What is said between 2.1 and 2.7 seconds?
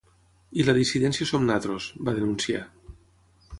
denunciar.